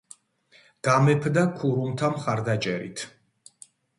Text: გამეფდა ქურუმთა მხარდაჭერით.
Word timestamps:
გამეფდა 0.87 1.43
ქურუმთა 1.59 2.09
მხარდაჭერით. 2.15 3.07